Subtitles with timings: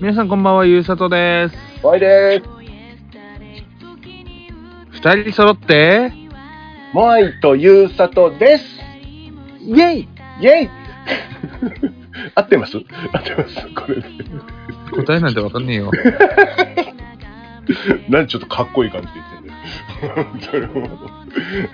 [0.00, 1.54] 皆さんこんばんは、ゆうさとです。
[1.82, 2.48] おいでーす。
[4.90, 6.12] 二人揃って、
[6.92, 8.64] モアイとゆうさとです。
[9.60, 10.70] イェイイェイ
[12.34, 12.76] 合ってます？
[12.76, 12.84] 合っ
[13.24, 13.54] てます？
[13.74, 14.08] これで。
[15.04, 15.90] 答えなんてわかんねえよ。
[18.08, 19.58] なんでちょっとかっこいい感じで言ってんだよ。
[20.14, 20.66] 本当に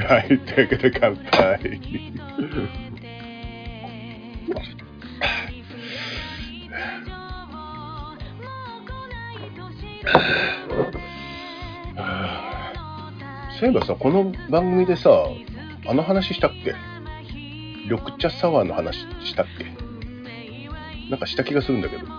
[0.08, 1.80] はい、というわけで乾杯。
[13.58, 15.10] そういえばさ、この番組でさ、
[15.86, 16.74] あの話したっけ？
[17.88, 19.64] 緑茶サワーの話したっけ？
[21.10, 22.06] なんかした気がするんだけど。
[22.06, 22.14] も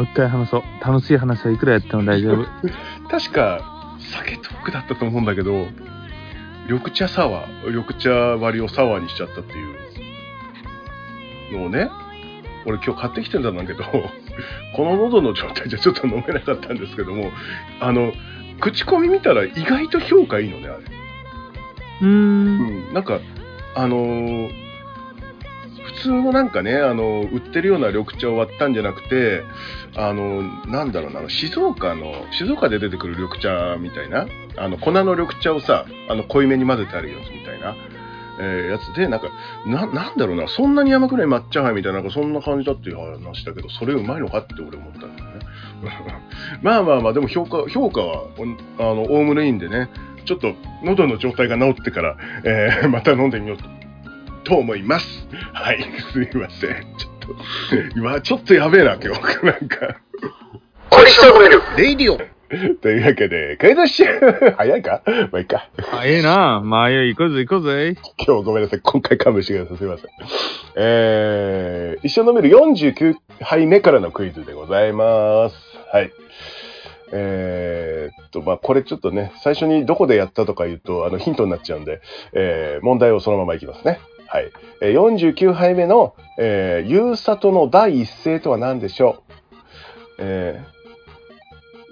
[0.00, 0.62] う一回話そう。
[0.82, 2.46] 楽しい話はいくらやっても大丈夫。
[3.10, 5.66] 確か酒トークだったと思うんだけど
[6.66, 9.54] 緑茶サワー緑茶割りをサワーにしちゃったってい
[11.54, 11.90] うのをね
[12.64, 13.84] 俺今日買ってきてたんだけど
[14.76, 17.30] この喉の状態じゃちょっと飲めなかったんですけども
[17.80, 18.12] あの
[18.60, 20.84] 口コミ見たら意外と評価いいのねあれ。
[22.02, 22.08] うーん。
[22.08, 23.20] うん、なんか
[23.74, 24.62] あのー
[25.82, 29.42] 普通のなんかねあの売ってるような緑茶を割ったんじゃなくて
[29.94, 37.74] あのなんだろうなあの静岡の静岡で出てくる緑茶みたいなあの粉の緑茶をさあの濃いめに混ぜてあるやつみたいな、
[38.42, 39.28] えーやつでなんか
[39.66, 45.40] ななんだろうなそんなに甘くない抹茶杯みたいななんかそんな感じだっていう話だけどそれうまいのかって俺思ったんだよね
[46.62, 48.42] まあまあまあでも評価評価はお
[48.78, 49.88] あのおおむねいいんでね
[50.24, 53.64] ちょっと喉の状態が治ってから、えーまた飲んでみようと
[54.44, 55.06] と思います。
[55.52, 56.96] はい、すいません。
[56.96, 57.36] ちょっと、
[57.96, 59.46] 今ちょっとやべえな、今日。
[59.46, 60.00] なんか。
[61.76, 62.20] レイディオ
[62.82, 65.02] というわけで、クイズッシュ早いか？
[65.30, 65.68] まあいいか。
[65.92, 66.60] あ、ええな。
[66.62, 67.96] まあ、行こうぜ、行こうぜ。
[68.26, 68.80] 今日ごめんなさい。
[68.82, 69.78] 今回勘弁してください。
[69.78, 70.10] すいません。
[70.76, 75.56] えー、一緒飲める49杯目からのクイズでございます。
[75.92, 76.10] はい。
[77.14, 82.00] えーっと、まあ、これちょっとね、最初にどこでやったとか言うと、あの、ヒントになっちゃうんで、
[82.32, 84.00] えー、問題をそのままいきますね。
[84.26, 84.50] はい。
[84.80, 89.32] えー、49杯目の、えー、ゆうさとの第一声とは何でしょう？
[90.18, 90.60] え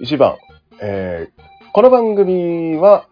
[0.01, 0.37] ー、1番、
[0.83, 1.41] えー、
[1.73, 3.05] この番組は、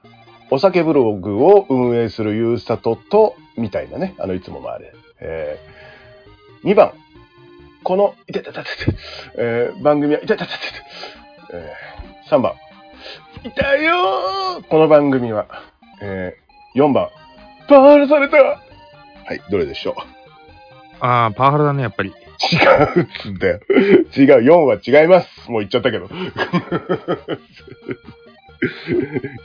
[0.49, 4.91] お酒ブログを運営するゆうさとと、みたいなね、あの、いつものあれ。
[5.21, 6.93] えー、2番、
[7.83, 8.97] この、いててててて、
[9.37, 10.55] えー、番組は、いててててて、
[11.53, 12.53] えー、3番、
[13.43, 14.67] いたよー。
[14.67, 15.45] この番組は、
[16.01, 17.09] えー、4番、
[17.67, 18.37] パワハラされた。
[18.37, 18.59] は
[19.35, 19.93] い、どれでしょう？
[21.05, 22.15] ああ、パワハラだね、やっぱり。
[22.39, 22.55] 違
[22.99, 23.59] うっつって。
[24.19, 25.51] 違う、4は違います。
[25.51, 26.07] もう言っちゃったけど。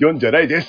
[0.01, 0.69] 4じゃないです。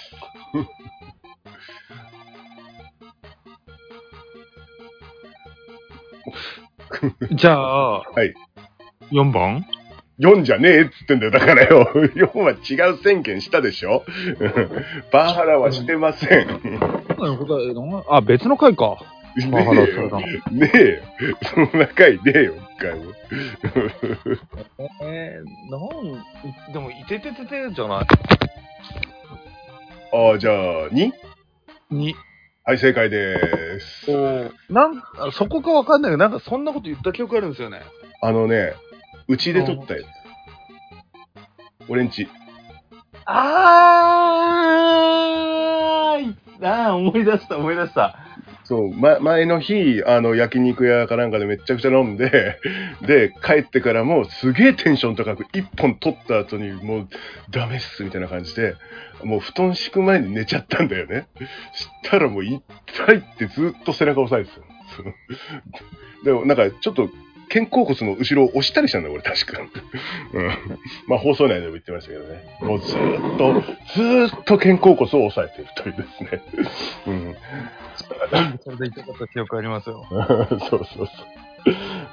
[7.32, 8.34] じゃあ、はい。
[9.12, 9.66] 4番
[10.20, 11.32] ？4じゃねえっつってんだよ。
[11.32, 11.92] だからよ。
[11.94, 14.04] 4は違う宣言したでしょ
[15.12, 16.48] パワハラはしてません。
[18.10, 18.98] あ、別の回か。
[19.52, 20.22] パワハラされたの。
[20.52, 20.80] ねえ
[21.28, 21.38] よ。
[21.44, 23.12] そんな回ねえよ、一回も。
[25.04, 25.78] えー、な
[26.70, 28.08] ん、でも、いててててじゃない。
[30.14, 31.12] ああ、じゃあ、2?
[31.92, 32.16] に、
[32.64, 34.10] はい、正解です。
[34.70, 37.82] なん、あそこかわかんないけど、なんかそんなこと言った記憶あるんですよね。
[38.22, 38.74] あのね、
[39.28, 40.06] うちで撮ったよ。
[41.90, 42.28] 俺んち。
[43.26, 48.18] あーあー、思い出した、思い出した。
[48.66, 52.60] そう、ま、前の日、あの、焼肉屋かなんかでめちゃくちゃ飲んで、
[53.02, 57.08] で、帰ってからもすげえテンション高く、一本取った後にもう
[57.52, 58.74] ダメっすみたいな感じで、
[59.24, 61.28] もう布団敷く前に寝ちゃったんだよね。
[61.74, 62.60] したらもう痛
[63.14, 67.10] いってずっと背中押さえてたでもなんかちょっと
[67.50, 69.62] 肩甲骨の後ろを押したりしたんだよ、俺確か。
[70.34, 70.48] うん。
[71.08, 72.44] まあ放送内でも言ってましたけどね。
[72.62, 73.62] もうずーっと、
[73.94, 76.42] ずーっと肩甲骨を押さえているというですね。
[77.08, 77.36] うん。
[78.64, 80.06] それで痛かった記憶ありますよ。
[80.12, 80.20] そう
[80.70, 81.08] そうそう。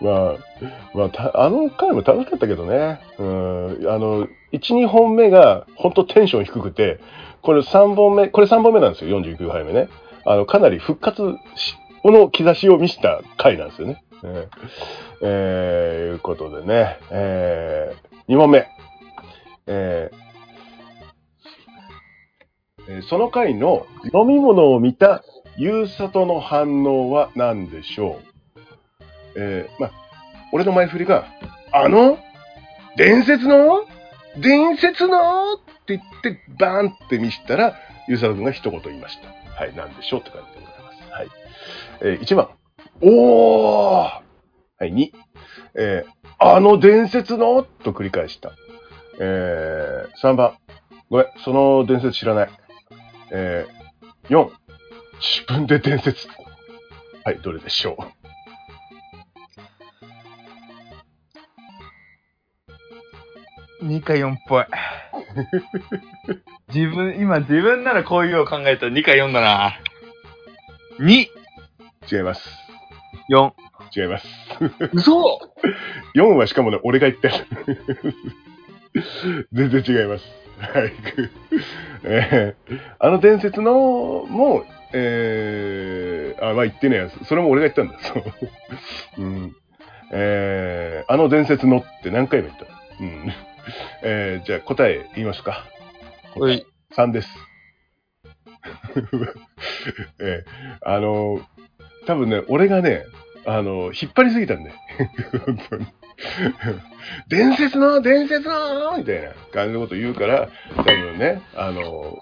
[0.00, 3.00] まあ、まあ、たあの回も楽しかったけどね。
[3.18, 3.86] うん。
[3.88, 7.00] あの、1、2本目が本当テンション低くて、
[7.42, 9.88] これ3本目、これ3本目なんですよ、49杯目ね。
[10.24, 11.76] あの、かなり復活し
[12.10, 14.02] の兆しを見せた回なんですよね。
[14.24, 14.48] えー、
[15.22, 18.66] えーいうことでね、えー、2問目。
[19.66, 20.22] えー
[23.08, 25.22] その回の飲み物を見た
[25.56, 28.18] ゆうさとの反応は何でしょ
[29.36, 29.40] う？
[29.40, 29.92] えー、まあ、
[30.52, 31.26] 俺の前振りが、
[31.72, 32.18] あの？
[32.96, 33.86] 伝説の？
[34.36, 35.54] 伝説の？
[35.54, 37.76] って言って、バーンって見せたら、
[38.08, 39.28] ゆうさとくんが一言言いました。
[39.54, 41.12] はい、なんでしょうって感じでございます。
[41.12, 41.28] はい。
[42.00, 42.48] えー、1番。
[43.02, 44.22] おーは
[44.80, 45.10] い、2。
[45.74, 47.62] えーあの伝説の？
[47.62, 48.50] と繰り返した。
[49.20, 50.54] えー、3番。
[51.08, 52.50] ごめん、その伝説知らない。
[53.30, 54.50] えー、4。
[55.20, 56.26] 自分で伝説。
[57.24, 57.96] はい、どれでしょ
[63.80, 64.64] う？2か4っぽい。
[66.74, 69.78] 自分、今自分ならこういうのを考えたら2か4だな。
[70.98, 71.28] 2、
[72.10, 72.61] 違います。
[73.32, 73.52] 4。
[73.96, 74.26] 違います。
[74.92, 75.40] 嘘
[76.14, 77.34] 4はしかもね、俺が言ってる。
[79.52, 80.24] 全然違います。
[80.58, 80.92] はい。
[82.04, 87.24] えーあの伝説のも、えー、あ、まあ言ってねえやつ。
[87.24, 87.98] それも俺が言ったんだ。
[88.04, 89.22] そう。
[89.22, 89.56] うん。
[90.12, 92.66] えー、あの伝説のって何回も言った。
[93.00, 93.32] うん。
[94.02, 95.64] えー、じゃあ答え言いますか。
[96.36, 96.66] おい。
[96.94, 97.28] 3です。
[100.20, 101.40] えー、あの、
[102.06, 103.04] 多分ね、俺がね、
[103.44, 104.76] あの、引っ張りすぎたんだよ。
[105.46, 105.86] 本当に。
[107.28, 112.18] 伝説の伝説のみたいな感じのこと言うから、多分ね、あの、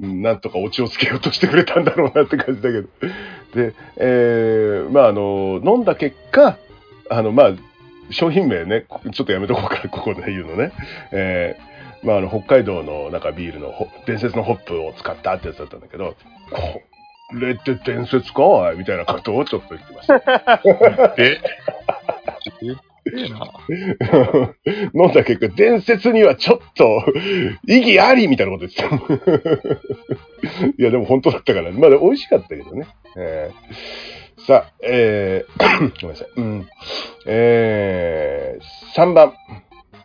[0.00, 2.88] なんとかオチをつけようとしてくれたんだろうなって感じだけど。
[3.54, 6.58] で、えー、まああの、飲んだ結果、
[7.10, 7.52] あの、まあ、
[8.10, 10.72] 商品名ね、ちょっとやめとこうから、ここで言うのね。
[11.12, 13.72] えー、まああの、北海道のなんかビールの
[14.06, 16.16] 伝説のホップを使ったってやつだったんだけど、
[17.40, 18.76] れって伝説かおい？
[18.76, 21.14] みたいなことをちょっと言ってました。
[21.18, 21.40] え
[22.62, 22.76] え
[23.06, 23.50] えな。
[24.94, 27.04] 飲んだ結果、伝説にはちょっと
[27.66, 29.66] 意義ありみたいなこと言って
[30.46, 30.72] た。
[30.78, 32.86] いや、でも本当だったから、まだ美味しかったけどね。
[33.16, 34.14] えー
[34.46, 36.28] さあ、えー、 ごめんなさい。
[36.36, 36.68] うん。
[37.26, 39.32] えー、3番。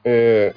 [0.05, 0.53] え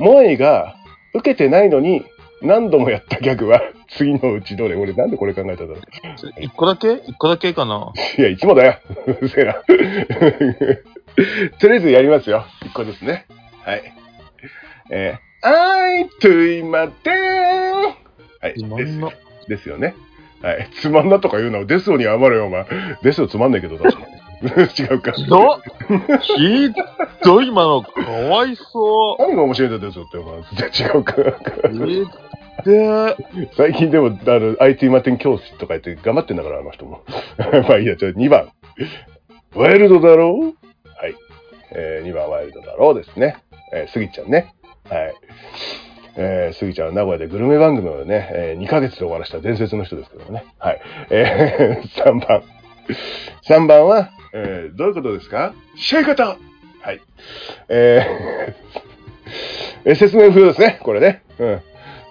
[0.00, 0.74] ー、萌えが
[1.12, 2.04] 受けてないのに
[2.44, 3.60] 何度もやったギャグは
[3.96, 4.76] 次のうちどれ？
[4.76, 7.92] 俺なんでこれ考えたんだろう？1個だけ ?1 個だけかな？
[8.18, 8.78] いや、いつもだよ。
[9.06, 9.54] う るせえな。
[11.58, 12.44] とりあえずやりますよ。
[12.62, 13.26] 一個ですね。
[13.64, 13.82] はい。
[14.90, 17.82] えー、あいといまてーん。
[18.40, 18.54] はい。
[18.58, 19.10] つまんな
[19.48, 19.94] ですよね。
[20.42, 20.68] はい。
[20.80, 22.66] つまんなとか言うのですよに謝れよ、お前。
[23.02, 24.13] ですよつまんないけど、確かに。
[24.78, 25.12] 違うか。
[25.12, 25.60] ひどっ
[26.20, 26.72] ひ
[27.22, 30.38] どい今の、かわいそ何が面白いんだよって、お前。
[30.38, 31.14] 違うか。
[32.64, 33.16] で、
[33.56, 37.02] 最近でも、あの、IT マテン教師とか言って頑張ってんだから、あの人も。
[37.68, 38.48] まあいいや、じゃあ2番。
[39.54, 40.44] ワイルドだろう？
[40.96, 41.14] はい。
[41.72, 43.36] えー、2番ワイルドだろうですね。
[43.72, 44.54] えー、スギちゃんね。
[44.88, 45.14] はい。
[46.16, 50.44] えー、スギちゃんは名古屋でグルメ番組をね、えー、2ヶ月で終わらした伝説の人ですけどもね。
[50.58, 50.80] はい。
[51.10, 52.42] えー、 3番。
[53.48, 55.54] 3番は、えー、どういうことですか？
[55.76, 56.36] シェイ方は
[56.92, 57.00] い。
[57.68, 61.22] えー、 えー説明不要ですね、これね。
[61.38, 61.60] うん。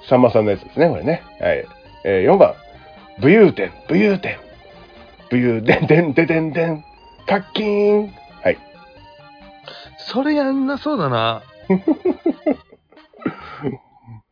[0.10, 1.22] さんまさんのやつですね、これね。
[1.40, 1.66] はい。
[2.06, 2.54] えー、4番。
[3.20, 4.38] 武勇伝、武勇伝。
[5.30, 6.84] 武勇伝、でんででんでん。
[7.28, 8.14] カッキーン。
[8.44, 8.58] はい。
[9.98, 11.44] それやんなそうだな。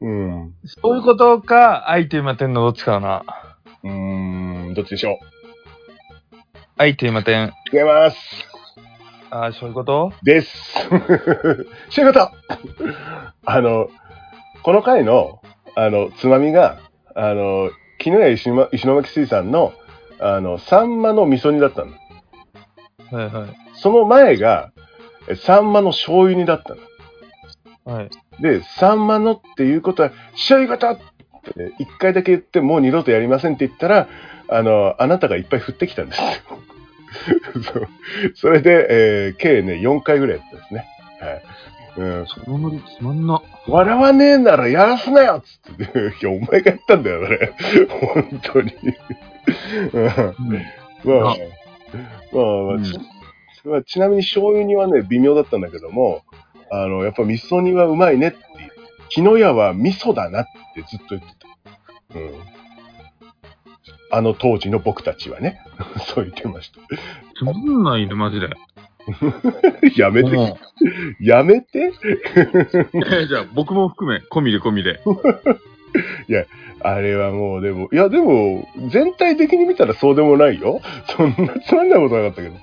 [0.01, 0.53] うん。
[0.65, 3.23] そういうことか、アイテムマテンのどっちかだな。
[3.83, 5.19] うーん、どっちでしょ
[6.81, 7.53] アイテムマテン。
[7.71, 8.17] う違います。
[9.29, 10.13] ああ、そういうこと？
[10.23, 10.49] です。
[11.91, 12.33] シェイ方
[13.45, 13.87] あの、
[14.63, 15.43] この回の、
[15.75, 16.79] あの、つまみが、
[17.13, 17.69] あの、
[17.99, 19.73] 絹谷石巻石巻水産の、
[20.19, 21.91] あの、サンマの味噌煮だったの。
[23.11, 23.57] はいはい。
[23.75, 24.71] その前が、
[25.27, 26.73] えサンマの醤油煮だった
[27.85, 27.95] の。
[27.95, 28.09] はい。
[28.41, 31.03] で、サンマのっていうことは、試合型って
[31.63, 34.07] ね一回だけ言って、もう二度とやりませんって言ったら、
[34.53, 36.25] あの、あなたがいっぱい降ってきたんですよ。
[37.73, 37.87] そう
[38.35, 40.85] それで、えー計ね、4回ぐらいやったんですね。
[41.19, 41.41] はい。
[41.97, 43.41] うん、その無理つまんな。
[43.67, 45.83] 笑わねえならやらすなよっつって、
[46.21, 47.53] いや、お前がやったんだよ、それ。
[47.89, 48.73] 本当に。
[49.93, 50.15] うんまあ、
[51.03, 51.35] まあ、
[52.31, 52.99] まあ、うんち
[53.65, 56.23] まあちなみに醤油煮はね、微妙だったんだけども、
[56.71, 58.71] あの、やっぱ味噌煮はうまいねっていう。
[59.09, 61.27] 木の屋は味噌だなってずっと言って
[62.13, 62.19] た。
[62.19, 62.60] うん。
[64.11, 65.61] あの当時の僕たちはね、
[66.13, 66.79] そう言ってました。
[67.37, 68.49] つまんないね、マジで。
[69.97, 70.59] やめて、も
[71.19, 71.91] やめて。
[73.27, 74.99] じゃあ、僕も含め、込みで込みで。
[76.83, 80.81] あれはもうでも、いやでも、全体的に見たらそうでもないよ。
[81.15, 82.55] そんなつまんないことなかったけど。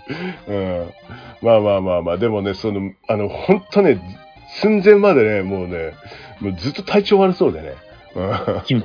[0.48, 0.90] うん。
[1.42, 4.00] まあまあまあまあ、でもね、その、あの、本当ね、
[4.60, 5.92] 寸前までね、もうね、
[6.40, 7.74] もうずっと体調悪そうでね。
[8.16, 8.84] うん。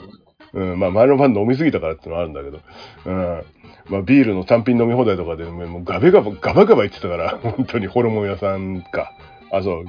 [0.53, 2.59] うん、まあ前の晩飲みすぎたからってのはあるんだけど。
[3.05, 3.43] うん。
[3.89, 9.11] まあビールの単品飲み放題とかで、もうガベガバ、ガバガバ言ってたから、 本当にホルモン屋さんか。
[9.51, 9.85] あ、そう。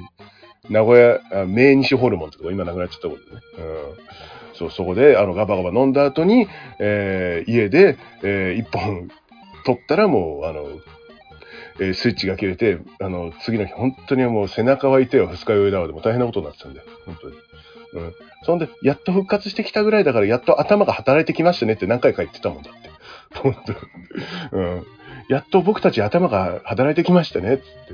[0.69, 3.41] 名古屋、あ名西ホルモンってとこ今なくなっちゃったことね。
[3.59, 4.55] うん。
[4.55, 6.47] そう、そこで、あの、ガバガバ飲んだ後に、
[6.79, 9.09] えー家で、えー一本
[9.65, 10.65] 取ったらもう、あの、
[11.79, 16.85] えースイッチが切れて、あの、次の日、本当にもう背中は痛いわ、二日酔いだわ、でも大変なことになってたんだよ。
[17.05, 17.35] 本当に。
[17.95, 18.13] うん。
[18.43, 22.89] そんで、やっと復活してきたぐらいだから、やっと頭が働いてきましたねって何回か言ってたもんだって。
[23.39, 23.55] 本
[24.51, 24.57] 当。
[24.57, 24.85] うん。
[25.27, 27.93] やっと僕たち頭が働いてきましたね、つって。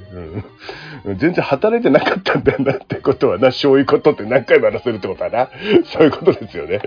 [1.05, 1.17] うん。
[1.17, 5.49] 全然働いてなかったんだなってことはな、そういうことって何回も話せるってことはな。
[5.85, 6.81] そういうことですよね。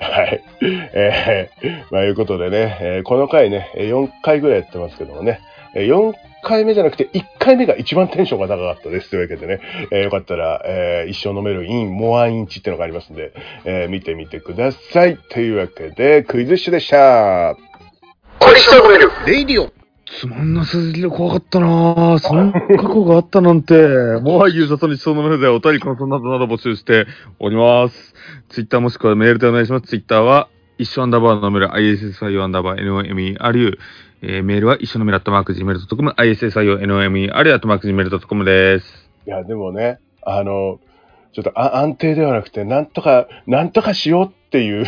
[0.00, 0.44] はい。
[0.60, 5.40] えー、まあいうことでね、えーこの回ね、4回ぐらいやってますけどもね、
[5.74, 6.12] 4
[6.46, 9.10] 回目じゃなくて1回目が一番テンションが高かったです。
[9.10, 9.60] というわけでね、
[9.90, 13.32] えーよかったら、えー一生飲めるイン、モアインチっていうのがありますんで、
[13.64, 15.18] えー見てみてください。
[15.30, 17.56] というわけで、クイズッシュでした。
[18.38, 19.72] これ一生飲めるレイディオ
[20.18, 22.18] つまんなすぎる怖かったなぁ。
[22.18, 23.74] そんな過去があったなんて。
[24.22, 27.06] もはゆうさとにそうのめるでお便り感想などなど募集して
[27.40, 28.14] おります。
[28.48, 29.86] ツイッターもしくはメールでお願いします。
[29.88, 30.48] ツイッターは、
[30.78, 33.78] 一緒アンダーバーのメール、ISSIO アンダーバー NOMERU。
[34.28, 39.08] えー、メールは一緒のメールアットマーク Gmail.com、ISSIO NOMERU アットマーク Gmail.com です。
[39.24, 40.80] いや、でもね、あの、
[41.32, 44.84] ちょっとあ安定ではなくて、なんとか、なんとかしようっていう、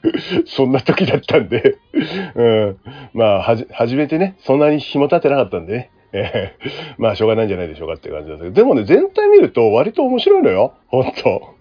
[0.48, 1.76] そんな時だったんで、
[2.34, 2.76] うん。
[3.12, 5.90] まあ、はじ、初めてね、そんなに紐立てなかったんでね。
[6.14, 10.72] えーまあ、しょうがないんじゃないでしょうかっていう感じですけど、でもね、全体見ると割と面白いのよ。
[10.86, 11.56] ほんと。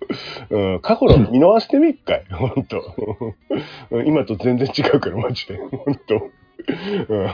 [0.50, 2.24] うん、過去の見逃してみっかい。
[2.32, 3.36] ほんと。
[4.06, 5.58] 今と全然違うから、マジで。
[5.58, 6.30] ほんと。
[7.10, 7.28] うん。
[7.28, 7.34] あ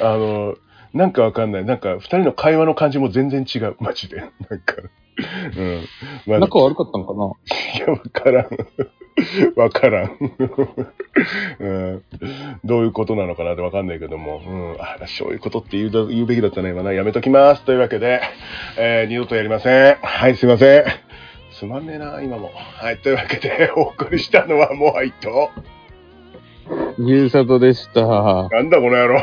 [0.00, 0.56] の、
[0.94, 1.64] なんかわかんない。
[1.64, 3.76] なんか、二人の会話の感じも全然違う。
[3.80, 4.16] マジで。
[4.18, 4.76] なんか。
[5.56, 5.84] うん。
[6.26, 7.32] まあ、仲悪かったのかな？
[7.76, 8.48] いや、わからん。
[9.56, 10.18] わからん、
[11.58, 12.02] うん。
[12.64, 13.54] どういうことなのかな？
[13.54, 14.42] ってわかんないけども。
[14.46, 14.76] うん。
[14.78, 16.68] あ、そういうことって言うだ言うべきだったね。
[16.68, 16.92] 今な？
[16.92, 17.64] やめときます。
[17.64, 18.20] というわけで、
[18.76, 19.96] えー二度とやりません。
[20.02, 20.84] はい、すいません。
[21.58, 22.50] つまんねえな、今も。
[22.54, 25.50] はい、というわけで、お送りしたのはモアイと、
[26.98, 28.02] ゆうさとでした。
[28.48, 29.20] なんだこの野郎。